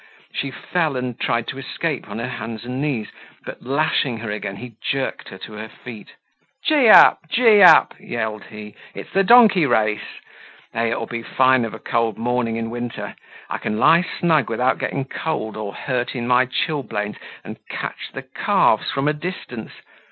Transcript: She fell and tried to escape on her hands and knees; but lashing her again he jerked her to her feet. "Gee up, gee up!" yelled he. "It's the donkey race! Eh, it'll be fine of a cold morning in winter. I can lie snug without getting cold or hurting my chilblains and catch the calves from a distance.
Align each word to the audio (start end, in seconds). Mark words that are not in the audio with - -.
She 0.33 0.49
fell 0.49 0.95
and 0.95 1.19
tried 1.19 1.45
to 1.49 1.59
escape 1.59 2.09
on 2.09 2.17
her 2.17 2.27
hands 2.27 2.65
and 2.65 2.81
knees; 2.81 3.09
but 3.45 3.61
lashing 3.61 4.17
her 4.17 4.31
again 4.31 4.55
he 4.55 4.77
jerked 4.81 5.29
her 5.29 5.37
to 5.37 5.53
her 5.53 5.69
feet. 5.69 6.15
"Gee 6.65 6.89
up, 6.89 7.29
gee 7.29 7.61
up!" 7.61 7.93
yelled 7.99 8.45
he. 8.45 8.73
"It's 8.95 9.11
the 9.13 9.23
donkey 9.23 9.67
race! 9.67 10.01
Eh, 10.73 10.85
it'll 10.85 11.05
be 11.05 11.21
fine 11.21 11.63
of 11.65 11.75
a 11.75 11.79
cold 11.79 12.17
morning 12.17 12.55
in 12.55 12.71
winter. 12.71 13.13
I 13.47 13.59
can 13.59 13.77
lie 13.77 14.01
snug 14.01 14.49
without 14.49 14.79
getting 14.79 15.05
cold 15.05 15.55
or 15.55 15.71
hurting 15.75 16.25
my 16.25 16.47
chilblains 16.47 17.17
and 17.43 17.59
catch 17.69 18.09
the 18.11 18.23
calves 18.23 18.89
from 18.89 19.07
a 19.07 19.13
distance. 19.13 19.71